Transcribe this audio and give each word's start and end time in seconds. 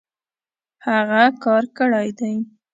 هغۀ 0.85 1.23
کار 1.43 1.63
کړی 1.77 2.09
دی 2.19 2.33